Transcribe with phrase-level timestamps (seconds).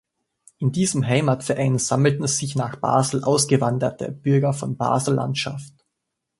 [0.57, 5.85] In diesem Heimatverein sammelten sich nach Basel «ausgewanderte» Bürger von Basel-Landschaft.